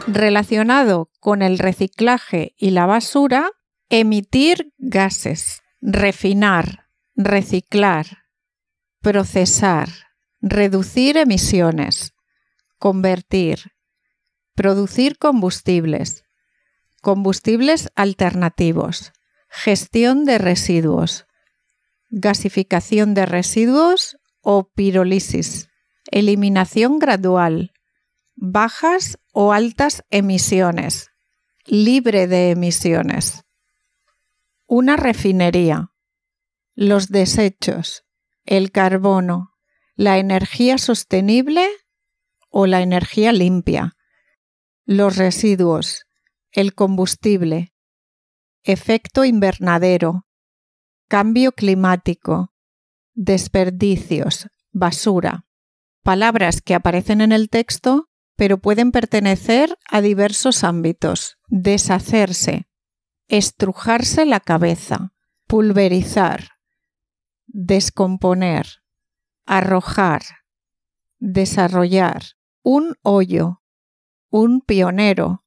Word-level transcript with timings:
Relacionado 0.08 1.10
con 1.20 1.42
el 1.42 1.60
reciclaje 1.60 2.54
y 2.58 2.70
la 2.70 2.86
basura, 2.86 3.52
emitir 3.94 4.72
gases, 4.78 5.60
refinar, 5.82 6.88
reciclar, 7.14 8.24
procesar, 9.02 9.90
reducir 10.40 11.18
emisiones, 11.18 12.14
convertir, 12.78 13.72
producir 14.54 15.18
combustibles, 15.18 16.24
combustibles 17.02 17.90
alternativos, 17.94 19.12
gestión 19.50 20.24
de 20.24 20.38
residuos, 20.38 21.26
gasificación 22.08 23.12
de 23.12 23.26
residuos 23.26 24.16
o 24.40 24.70
pirólisis, 24.70 25.68
eliminación 26.10 26.98
gradual, 26.98 27.74
bajas 28.36 29.18
o 29.32 29.52
altas 29.52 30.02
emisiones, 30.08 31.10
libre 31.66 32.26
de 32.26 32.52
emisiones 32.52 33.44
una 34.74 34.96
refinería, 34.96 35.92
los 36.74 37.08
desechos, 37.08 38.06
el 38.46 38.72
carbono, 38.72 39.50
la 39.96 40.16
energía 40.16 40.78
sostenible 40.78 41.68
o 42.48 42.66
la 42.66 42.80
energía 42.80 43.32
limpia, 43.32 43.98
los 44.86 45.18
residuos, 45.18 46.06
el 46.52 46.74
combustible, 46.74 47.74
efecto 48.62 49.26
invernadero, 49.26 50.26
cambio 51.06 51.52
climático, 51.52 52.54
desperdicios, 53.12 54.48
basura, 54.70 55.44
palabras 56.02 56.62
que 56.62 56.74
aparecen 56.74 57.20
en 57.20 57.32
el 57.32 57.50
texto 57.50 58.08
pero 58.36 58.56
pueden 58.56 58.90
pertenecer 58.90 59.78
a 59.90 60.00
diversos 60.00 60.64
ámbitos. 60.64 61.36
Deshacerse, 61.48 62.66
estrujarse 63.32 64.26
la 64.26 64.40
cabeza, 64.40 65.14
pulverizar, 65.46 66.50
descomponer, 67.46 68.66
arrojar, 69.46 70.20
desarrollar, 71.18 72.24
un 72.62 72.94
hoyo, 73.00 73.62
un 74.28 74.60
pionero, 74.60 75.46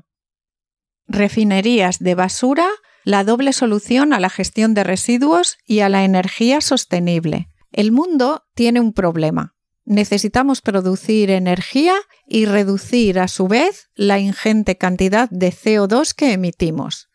Refinerías 1.08 2.00
de 2.00 2.16
basura, 2.16 2.68
la 3.04 3.24
doble 3.24 3.54
solución 3.54 4.14
a 4.14 4.20
la 4.20 4.30
gestión 4.30 4.74
de 4.74 4.84
residuos 4.84 5.58
y 5.66 5.80
a 5.80 5.90
la 5.90 6.04
energía 6.04 6.62
sostenible. 6.62 7.50
El 7.72 7.92
mundo 7.92 8.44
tiene 8.54 8.80
un 8.80 8.94
problema. 8.94 9.56
Necesitamos 9.86 10.62
producir 10.62 11.30
energía 11.30 11.96
y 12.28 12.46
reducir 12.46 13.20
a 13.20 13.30
su 13.30 13.48
vez 13.48 13.90
la 13.96 14.20
ingente 14.20 14.78
cantidad 14.78 15.30
de 15.30 15.54
CO2 15.54 16.14
que 16.14 16.34
emitimos. 16.34 17.10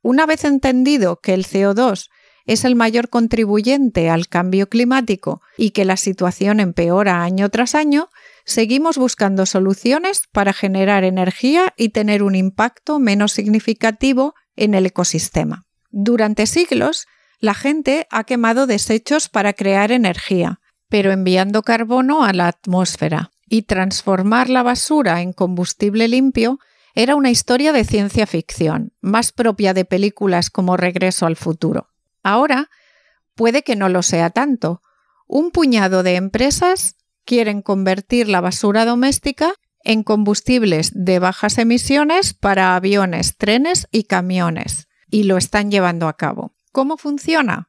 Una 0.00 0.26
vez 0.26 0.44
entendido 0.44 1.20
que 1.20 1.34
el 1.34 1.44
CO2 1.44 2.08
es 2.46 2.64
el 2.64 2.76
mayor 2.76 3.08
contribuyente 3.08 4.10
al 4.10 4.28
cambio 4.28 4.68
climático 4.68 5.40
y 5.56 5.70
que 5.70 5.84
la 5.84 5.96
situación 5.96 6.60
empeora 6.60 7.22
año 7.22 7.48
tras 7.48 7.74
año, 7.74 8.10
seguimos 8.44 8.98
buscando 8.98 9.46
soluciones 9.46 10.24
para 10.30 10.52
generar 10.52 11.04
energía 11.04 11.72
y 11.76 11.90
tener 11.90 12.22
un 12.22 12.34
impacto 12.34 12.98
menos 12.98 13.32
significativo 13.32 14.34
en 14.56 14.74
el 14.74 14.86
ecosistema. 14.86 15.66
Durante 15.90 16.46
siglos, 16.46 17.06
la 17.40 17.54
gente 17.54 18.06
ha 18.10 18.24
quemado 18.24 18.66
desechos 18.66 19.28
para 19.28 19.52
crear 19.52 19.92
energía, 19.92 20.60
pero 20.88 21.12
enviando 21.12 21.62
carbono 21.62 22.24
a 22.24 22.32
la 22.32 22.48
atmósfera, 22.48 23.30
y 23.48 23.62
transformar 23.62 24.48
la 24.48 24.62
basura 24.62 25.20
en 25.20 25.32
combustible 25.32 26.08
limpio 26.08 26.58
era 26.94 27.16
una 27.16 27.30
historia 27.30 27.72
de 27.72 27.84
ciencia 27.84 28.26
ficción, 28.26 28.92
más 29.00 29.32
propia 29.32 29.74
de 29.74 29.84
películas 29.84 30.50
como 30.50 30.76
Regreso 30.76 31.26
al 31.26 31.36
futuro. 31.36 31.93
Ahora 32.24 32.70
puede 33.36 33.62
que 33.62 33.76
no 33.76 33.88
lo 33.88 34.02
sea 34.02 34.30
tanto. 34.30 34.82
Un 35.28 35.52
puñado 35.52 36.02
de 36.02 36.16
empresas 36.16 36.96
quieren 37.24 37.62
convertir 37.62 38.28
la 38.28 38.40
basura 38.40 38.84
doméstica 38.84 39.54
en 39.84 40.02
combustibles 40.02 40.90
de 40.94 41.18
bajas 41.20 41.58
emisiones 41.58 42.34
para 42.34 42.74
aviones, 42.74 43.36
trenes 43.36 43.86
y 43.92 44.04
camiones, 44.04 44.88
y 45.08 45.24
lo 45.24 45.36
están 45.36 45.70
llevando 45.70 46.08
a 46.08 46.16
cabo. 46.16 46.56
¿Cómo 46.72 46.96
funciona? 46.96 47.68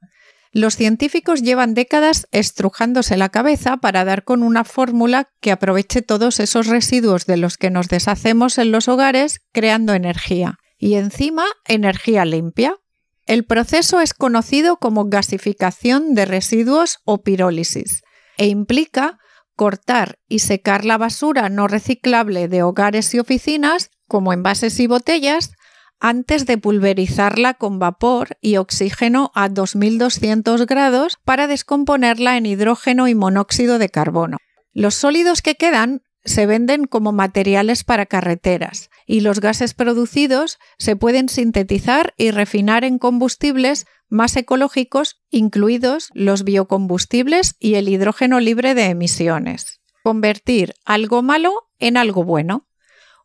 Los 0.51 0.77
científicos 0.77 1.41
llevan 1.41 1.73
décadas 1.73 2.27
estrujándose 2.31 3.17
la 3.17 3.27
cabeza 3.27 3.75
para 3.75 4.05
dar 4.05 4.23
con 4.23 4.41
una 4.41 4.63
fórmula 4.63 5.29
que 5.41 5.51
aproveche 5.51 6.01
todos 6.01 6.39
esos 6.39 6.67
residuos 6.67 7.25
de 7.25 7.35
los 7.35 7.57
que 7.57 7.69
nos 7.69 7.89
deshacemos 7.89 8.57
en 8.57 8.71
los 8.71 8.87
hogares 8.87 9.41
creando 9.51 9.93
energía. 9.93 10.57
Y 10.77 10.93
encima, 10.93 11.43
energía 11.65 12.23
limpia. 12.23 12.77
El 13.25 13.43
proceso 13.43 14.01
es 14.01 14.13
conocido 14.13 14.77
como 14.77 15.05
gasificación 15.05 16.13
de 16.13 16.25
residuos 16.25 16.99
o 17.05 17.23
pirólisis 17.23 18.03
e 18.37 18.47
implica 18.47 19.17
cortar 19.55 20.19
y 20.27 20.39
secar 20.39 20.85
la 20.85 20.97
basura 20.97 21.49
no 21.49 21.67
reciclable 21.67 22.47
de 22.47 22.61
hogares 22.61 23.13
y 23.15 23.19
oficinas, 23.19 23.89
como 24.07 24.33
envases 24.33 24.79
y 24.79 24.87
botellas, 24.87 25.53
antes 25.99 26.45
de 26.45 26.57
pulverizarla 26.57 27.55
con 27.55 27.79
vapor 27.79 28.37
y 28.41 28.57
oxígeno 28.57 29.31
a 29.33 29.49
2200 29.49 30.65
grados 30.67 31.17
para 31.23 31.47
descomponerla 31.47 32.37
en 32.37 32.45
hidrógeno 32.45 33.07
y 33.07 33.15
monóxido 33.15 33.79
de 33.79 33.89
carbono. 33.89 34.37
Los 34.73 34.93
sólidos 34.93 35.41
que 35.41 35.55
quedan 35.55 36.01
se 36.25 36.47
venden 36.47 36.85
como 36.85 37.11
materiales 37.11 37.83
para 37.83 38.07
carreteras 38.07 38.89
y 39.05 39.21
los 39.21 39.39
gases 39.39 39.73
producidos 39.73 40.57
se 40.77 40.95
pueden 40.95 41.29
sintetizar 41.29 42.13
y 42.17 42.31
refinar 42.31 42.83
en 42.83 42.97
combustibles 42.97 43.85
más 44.09 44.35
ecológicos, 44.35 45.21
incluidos 45.29 46.09
los 46.13 46.43
biocombustibles 46.43 47.55
y 47.59 47.75
el 47.75 47.87
hidrógeno 47.87 48.39
libre 48.39 48.73
de 48.73 48.85
emisiones. 48.85 49.81
Convertir 50.03 50.73
algo 50.83 51.21
malo 51.21 51.69
en 51.79 51.97
algo 51.97 52.23
bueno. 52.23 52.67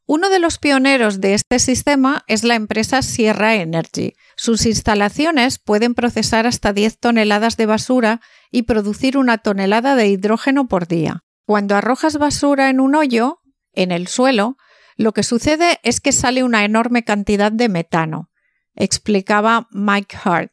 Uno 0.06 0.28
de 0.28 0.40
los 0.40 0.58
pioneros 0.58 1.20
de 1.20 1.34
este 1.34 1.58
sistema 1.58 2.24
es 2.26 2.42
la 2.42 2.56
empresa 2.56 3.00
Sierra 3.00 3.54
Energy. 3.54 4.14
Sus 4.36 4.66
instalaciones 4.66 5.58
pueden 5.58 5.94
procesar 5.94 6.46
hasta 6.46 6.72
10 6.72 6.98
toneladas 6.98 7.56
de 7.56 7.66
basura 7.66 8.20
y 8.50 8.62
producir 8.62 9.16
una 9.16 9.38
tonelada 9.38 9.94
de 9.94 10.08
hidrógeno 10.08 10.66
por 10.66 10.88
día. 10.88 11.22
Cuando 11.50 11.74
arrojas 11.74 12.16
basura 12.16 12.70
en 12.70 12.78
un 12.78 12.94
hoyo, 12.94 13.40
en 13.72 13.90
el 13.90 14.06
suelo, 14.06 14.56
lo 14.96 15.10
que 15.10 15.24
sucede 15.24 15.80
es 15.82 16.00
que 16.00 16.12
sale 16.12 16.44
una 16.44 16.64
enorme 16.64 17.02
cantidad 17.02 17.50
de 17.50 17.68
metano, 17.68 18.30
explicaba 18.76 19.66
Mike 19.72 20.16
Hart, 20.22 20.52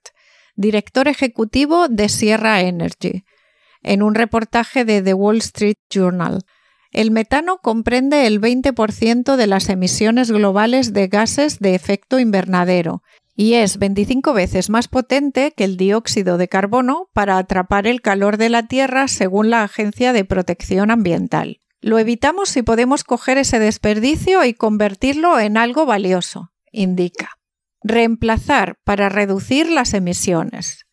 director 0.56 1.08
ejecutivo 1.08 1.88
de 1.88 2.10
Sierra 2.10 2.62
Energy, 2.62 3.26
en 3.84 4.02
un 4.02 4.16
reportaje 4.16 4.86
de 4.86 5.04
The 5.04 5.14
Wall 5.14 5.38
Street 5.38 5.78
Journal. 5.88 6.46
El 6.92 7.12
metano 7.12 7.60
comprende 7.60 8.26
el 8.26 8.42
20% 8.42 9.36
de 9.36 9.46
las 9.46 9.70
emisiones 9.70 10.32
globales 10.32 10.94
de 10.94 11.10
gases 11.10 11.60
de 11.60 11.76
efecto 11.76 12.18
invernadero 12.18 13.04
y 13.39 13.54
es 13.54 13.78
25 13.78 14.34
veces 14.34 14.72
más 14.72 14.88
potente 14.88 15.54
que 15.56 15.63
el 15.63 15.78
dióxido 15.78 16.39
de 16.39 16.48
carbono 16.48 17.07
para 17.13 17.38
atrapar 17.38 17.86
el 17.86 18.01
calor 18.01 18.38
de 18.38 18.50
la 18.50 18.68
Tierra 18.68 19.07
según 19.07 19.51
la 19.51 19.62
Agencia 19.62 20.12
de 20.12 20.25
Protección 20.25 20.89
Ambiental. 20.89 21.62
Lo 21.80 22.00
evitamos 22.00 22.50
si 22.50 22.63
podemos 22.63 23.04
coger 23.04 23.38
ese 23.38 23.60
desperdicio 23.60 24.44
y 24.44 24.56
convertirlo 24.56 25.39
en 25.39 25.56
algo 25.56 25.86
valioso, 25.86 26.51
indica. 26.72 27.38
Reemplazar 27.84 28.80
para 28.84 29.07
reducir 29.07 29.69
las 29.69 29.94
emisiones. 29.94 30.87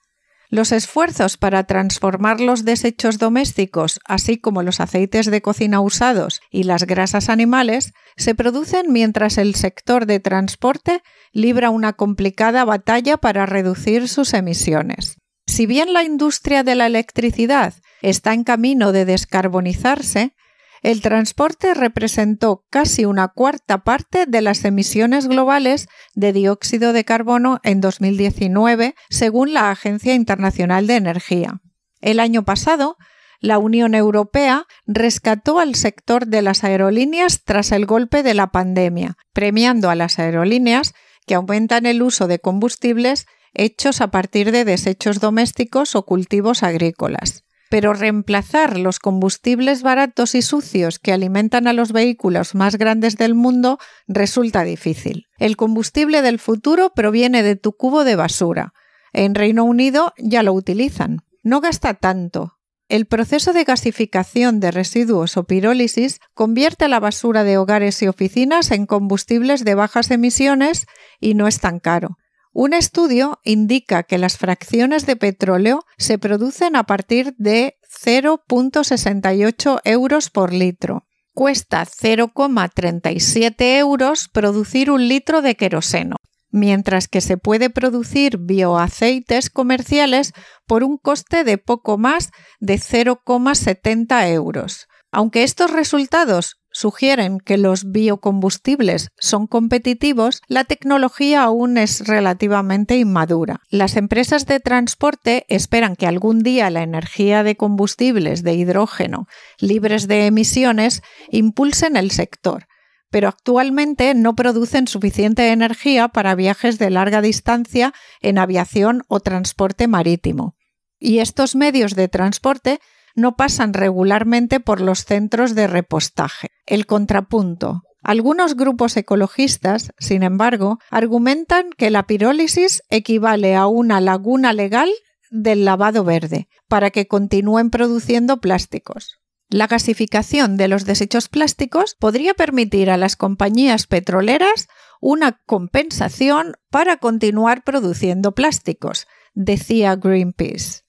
Los 0.54 0.70
esfuerzos 0.70 1.36
para 1.36 1.64
transformar 1.64 2.38
los 2.38 2.64
desechos 2.64 3.18
domésticos, 3.18 3.98
así 4.04 4.38
como 4.38 4.62
los 4.62 4.78
aceites 4.78 5.26
de 5.26 5.42
cocina 5.42 5.80
usados 5.80 6.40
y 6.48 6.62
las 6.62 6.84
grasas 6.84 7.28
animales, 7.28 7.92
se 8.16 8.36
producen 8.36 8.92
mientras 8.92 9.36
el 9.36 9.56
sector 9.56 10.06
de 10.06 10.20
transporte 10.20 11.02
libra 11.32 11.70
una 11.70 11.94
complicada 11.94 12.64
batalla 12.64 13.16
para 13.16 13.46
reducir 13.46 14.06
sus 14.06 14.32
emisiones. 14.32 15.18
Si 15.44 15.66
bien 15.66 15.92
la 15.92 16.04
industria 16.04 16.62
de 16.62 16.76
la 16.76 16.86
electricidad 16.86 17.74
está 18.00 18.32
en 18.32 18.44
camino 18.44 18.92
de 18.92 19.06
descarbonizarse, 19.06 20.36
el 20.84 21.00
transporte 21.00 21.72
representó 21.72 22.66
casi 22.68 23.06
una 23.06 23.28
cuarta 23.28 23.84
parte 23.84 24.26
de 24.26 24.42
las 24.42 24.66
emisiones 24.66 25.26
globales 25.28 25.88
de 26.14 26.34
dióxido 26.34 26.92
de 26.92 27.06
carbono 27.06 27.58
en 27.64 27.80
2019, 27.80 28.94
según 29.08 29.54
la 29.54 29.70
Agencia 29.70 30.12
Internacional 30.12 30.86
de 30.86 30.96
Energía. 30.96 31.62
El 32.02 32.20
año 32.20 32.44
pasado, 32.44 32.98
la 33.40 33.56
Unión 33.56 33.94
Europea 33.94 34.66
rescató 34.86 35.58
al 35.58 35.74
sector 35.74 36.26
de 36.26 36.42
las 36.42 36.64
aerolíneas 36.64 37.44
tras 37.44 37.72
el 37.72 37.86
golpe 37.86 38.22
de 38.22 38.34
la 38.34 38.48
pandemia, 38.48 39.16
premiando 39.32 39.88
a 39.88 39.94
las 39.94 40.18
aerolíneas 40.18 40.92
que 41.26 41.34
aumentan 41.34 41.86
el 41.86 42.02
uso 42.02 42.26
de 42.26 42.40
combustibles 42.40 43.24
hechos 43.54 44.02
a 44.02 44.08
partir 44.10 44.52
de 44.52 44.66
desechos 44.66 45.18
domésticos 45.18 45.96
o 45.96 46.04
cultivos 46.04 46.62
agrícolas 46.62 47.43
pero 47.70 47.94
reemplazar 47.94 48.78
los 48.78 48.98
combustibles 48.98 49.82
baratos 49.82 50.34
y 50.34 50.42
sucios 50.42 50.98
que 50.98 51.12
alimentan 51.12 51.66
a 51.66 51.72
los 51.72 51.92
vehículos 51.92 52.54
más 52.54 52.76
grandes 52.76 53.16
del 53.16 53.34
mundo 53.34 53.78
resulta 54.06 54.64
difícil. 54.64 55.26
El 55.38 55.56
combustible 55.56 56.22
del 56.22 56.38
futuro 56.38 56.92
proviene 56.94 57.42
de 57.42 57.56
tu 57.56 57.72
cubo 57.72 58.04
de 58.04 58.16
basura. 58.16 58.72
En 59.12 59.34
Reino 59.34 59.64
Unido 59.64 60.12
ya 60.18 60.42
lo 60.42 60.52
utilizan. 60.52 61.20
No 61.42 61.60
gasta 61.60 61.94
tanto. 61.94 62.54
El 62.88 63.06
proceso 63.06 63.52
de 63.52 63.64
gasificación 63.64 64.60
de 64.60 64.70
residuos 64.70 65.36
o 65.36 65.44
pirólisis 65.44 66.20
convierte 66.34 66.88
la 66.88 67.00
basura 67.00 67.42
de 67.42 67.56
hogares 67.56 68.02
y 68.02 68.08
oficinas 68.08 68.70
en 68.70 68.86
combustibles 68.86 69.64
de 69.64 69.74
bajas 69.74 70.10
emisiones 70.10 70.86
y 71.18 71.34
no 71.34 71.48
es 71.48 71.60
tan 71.60 71.80
caro. 71.80 72.18
Un 72.56 72.72
estudio 72.72 73.40
indica 73.42 74.04
que 74.04 74.16
las 74.16 74.38
fracciones 74.38 75.06
de 75.06 75.16
petróleo 75.16 75.84
se 75.98 76.18
producen 76.18 76.76
a 76.76 76.84
partir 76.84 77.34
de 77.36 77.80
0.68 78.04 79.80
euros 79.82 80.30
por 80.30 80.52
litro. 80.52 81.04
Cuesta 81.32 81.84
0,37 81.84 83.78
euros 83.78 84.28
producir 84.32 84.92
un 84.92 85.08
litro 85.08 85.42
de 85.42 85.56
queroseno, 85.56 86.14
mientras 86.48 87.08
que 87.08 87.20
se 87.20 87.36
puede 87.38 87.70
producir 87.70 88.38
bioaceites 88.38 89.50
comerciales 89.50 90.32
por 90.64 90.84
un 90.84 90.96
coste 90.96 91.42
de 91.42 91.58
poco 91.58 91.98
más 91.98 92.30
de 92.60 92.76
0,70 92.76 94.28
euros. 94.30 94.86
Aunque 95.10 95.42
estos 95.42 95.72
resultados 95.72 96.60
sugieren 96.74 97.38
que 97.38 97.56
los 97.56 97.90
biocombustibles 97.92 99.08
son 99.16 99.46
competitivos, 99.46 100.42
la 100.48 100.64
tecnología 100.64 101.44
aún 101.44 101.78
es 101.78 102.06
relativamente 102.06 102.98
inmadura. 102.98 103.60
Las 103.70 103.96
empresas 103.96 104.44
de 104.44 104.60
transporte 104.60 105.46
esperan 105.48 105.96
que 105.96 106.06
algún 106.06 106.40
día 106.40 106.68
la 106.70 106.82
energía 106.82 107.44
de 107.44 107.56
combustibles 107.56 108.42
de 108.42 108.54
hidrógeno 108.54 109.26
libres 109.58 110.08
de 110.08 110.26
emisiones 110.26 111.02
impulsen 111.30 111.96
el 111.96 112.10
sector, 112.10 112.66
pero 113.10 113.28
actualmente 113.28 114.12
no 114.14 114.34
producen 114.34 114.88
suficiente 114.88 115.52
energía 115.52 116.08
para 116.08 116.34
viajes 116.34 116.78
de 116.78 116.90
larga 116.90 117.22
distancia 117.22 117.94
en 118.20 118.38
aviación 118.38 119.04
o 119.06 119.20
transporte 119.20 119.86
marítimo. 119.86 120.56
Y 120.98 121.20
estos 121.20 121.54
medios 121.54 121.94
de 121.94 122.08
transporte 122.08 122.80
no 123.14 123.36
pasan 123.36 123.74
regularmente 123.74 124.58
por 124.58 124.80
los 124.80 125.04
centros 125.04 125.54
de 125.54 125.68
repostaje. 125.68 126.48
El 126.66 126.86
contrapunto. 126.86 127.82
Algunos 128.02 128.54
grupos 128.54 128.96
ecologistas, 128.96 129.92
sin 129.98 130.22
embargo, 130.22 130.78
argumentan 130.90 131.70
que 131.76 131.90
la 131.90 132.06
pirólisis 132.06 132.82
equivale 132.90 133.56
a 133.56 133.66
una 133.66 134.00
laguna 134.00 134.52
legal 134.52 134.90
del 135.30 135.64
lavado 135.64 136.04
verde, 136.04 136.48
para 136.68 136.90
que 136.90 137.06
continúen 137.06 137.70
produciendo 137.70 138.40
plásticos. 138.40 139.18
La 139.48 139.66
gasificación 139.66 140.56
de 140.56 140.68
los 140.68 140.84
desechos 140.84 141.28
plásticos 141.28 141.96
podría 141.98 142.34
permitir 142.34 142.90
a 142.90 142.96
las 142.96 143.16
compañías 143.16 143.86
petroleras 143.86 144.68
una 145.00 145.40
compensación 145.46 146.54
para 146.70 146.96
continuar 146.96 147.62
produciendo 147.62 148.32
plásticos, 148.32 149.06
decía 149.34 149.96
Greenpeace. 149.96 150.82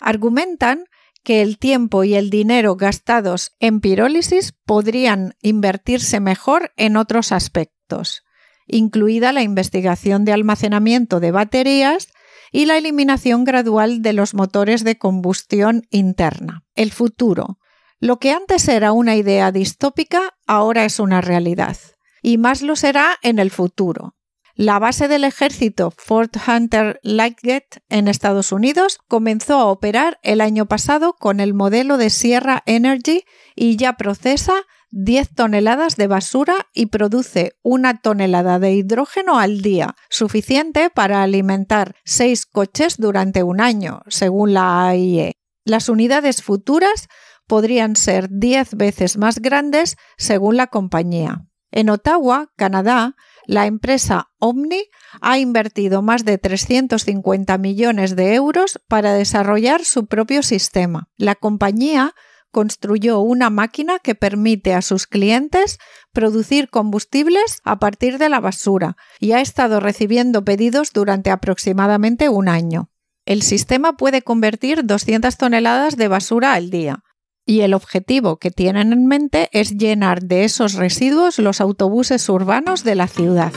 Argumentan 0.00 0.84
que 1.22 1.42
el 1.42 1.58
tiempo 1.58 2.04
y 2.04 2.14
el 2.14 2.30
dinero 2.30 2.76
gastados 2.76 3.52
en 3.60 3.80
pirólisis 3.80 4.52
podrían 4.64 5.34
invertirse 5.42 6.20
mejor 6.20 6.72
en 6.76 6.96
otros 6.96 7.32
aspectos, 7.32 8.24
incluida 8.66 9.32
la 9.32 9.42
investigación 9.42 10.24
de 10.24 10.32
almacenamiento 10.32 11.20
de 11.20 11.30
baterías 11.30 12.08
y 12.50 12.66
la 12.66 12.76
eliminación 12.76 13.44
gradual 13.44 14.02
de 14.02 14.12
los 14.12 14.34
motores 14.34 14.84
de 14.84 14.98
combustión 14.98 15.86
interna. 15.90 16.64
El 16.74 16.92
futuro. 16.92 17.58
Lo 17.98 18.18
que 18.18 18.32
antes 18.32 18.68
era 18.68 18.92
una 18.92 19.16
idea 19.16 19.52
distópica 19.52 20.34
ahora 20.46 20.84
es 20.84 20.98
una 20.98 21.20
realidad, 21.20 21.76
y 22.20 22.36
más 22.36 22.60
lo 22.62 22.76
será 22.76 23.18
en 23.22 23.38
el 23.38 23.50
futuro. 23.50 24.16
La 24.54 24.78
base 24.78 25.08
del 25.08 25.24
ejército 25.24 25.92
Fort 25.96 26.36
Hunter 26.46 27.00
Lightgate 27.02 27.82
en 27.88 28.06
Estados 28.06 28.52
Unidos 28.52 28.98
comenzó 29.08 29.54
a 29.54 29.66
operar 29.66 30.18
el 30.22 30.42
año 30.42 30.66
pasado 30.66 31.14
con 31.14 31.40
el 31.40 31.54
modelo 31.54 31.96
de 31.96 32.10
Sierra 32.10 32.62
Energy 32.66 33.24
y 33.56 33.76
ya 33.76 33.94
procesa 33.94 34.52
10 34.90 35.34
toneladas 35.34 35.96
de 35.96 36.06
basura 36.06 36.68
y 36.74 36.86
produce 36.86 37.56
una 37.62 38.02
tonelada 38.02 38.58
de 38.58 38.72
hidrógeno 38.72 39.38
al 39.38 39.62
día, 39.62 39.96
suficiente 40.10 40.90
para 40.90 41.22
alimentar 41.22 41.96
seis 42.04 42.44
coches 42.44 42.98
durante 42.98 43.42
un 43.42 43.62
año, 43.62 44.02
según 44.08 44.52
la 44.52 44.86
AIE. 44.86 45.32
Las 45.64 45.88
unidades 45.88 46.42
futuras 46.42 47.08
podrían 47.46 47.96
ser 47.96 48.28
10 48.30 48.76
veces 48.76 49.16
más 49.16 49.38
grandes, 49.40 49.96
según 50.18 50.58
la 50.58 50.66
compañía. 50.66 51.46
En 51.70 51.88
Ottawa, 51.88 52.52
Canadá, 52.56 53.16
la 53.46 53.66
empresa 53.66 54.30
Omni 54.38 54.84
ha 55.20 55.38
invertido 55.38 56.02
más 56.02 56.24
de 56.24 56.38
350 56.38 57.58
millones 57.58 58.16
de 58.16 58.34
euros 58.34 58.80
para 58.88 59.14
desarrollar 59.14 59.84
su 59.84 60.06
propio 60.06 60.42
sistema. 60.42 61.08
La 61.16 61.34
compañía 61.34 62.14
construyó 62.50 63.20
una 63.20 63.50
máquina 63.50 63.98
que 63.98 64.14
permite 64.14 64.74
a 64.74 64.82
sus 64.82 65.06
clientes 65.06 65.78
producir 66.12 66.68
combustibles 66.68 67.60
a 67.64 67.78
partir 67.78 68.18
de 68.18 68.28
la 68.28 68.40
basura 68.40 68.96
y 69.18 69.32
ha 69.32 69.40
estado 69.40 69.80
recibiendo 69.80 70.44
pedidos 70.44 70.92
durante 70.92 71.30
aproximadamente 71.30 72.28
un 72.28 72.48
año. 72.48 72.90
El 73.24 73.42
sistema 73.42 73.96
puede 73.96 74.22
convertir 74.22 74.84
200 74.84 75.36
toneladas 75.36 75.96
de 75.96 76.08
basura 76.08 76.52
al 76.54 76.70
día 76.70 77.02
y 77.44 77.60
el 77.60 77.74
objetivo 77.74 78.36
que 78.36 78.50
tienen 78.50 78.92
en 78.92 79.06
mente 79.06 79.48
es 79.52 79.76
llenar 79.76 80.22
de 80.22 80.44
esos 80.44 80.74
residuos 80.74 81.38
los 81.38 81.60
autobuses 81.60 82.28
urbanos 82.28 82.84
de 82.84 82.94
la 82.94 83.08
ciudad. 83.08 83.52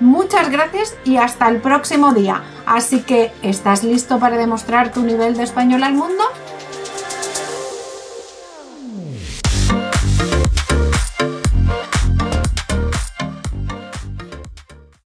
Muchas 0.00 0.48
gracias 0.48 0.96
y 1.04 1.18
hasta 1.18 1.48
el 1.48 1.60
próximo 1.60 2.14
día. 2.14 2.42
Así 2.64 3.02
que, 3.02 3.32
¿estás 3.42 3.84
listo 3.84 4.18
para 4.18 4.38
demostrar 4.38 4.92
tu 4.92 5.02
nivel 5.02 5.36
de 5.36 5.42
español 5.42 5.82
al 5.82 5.92
mundo? 5.92 6.24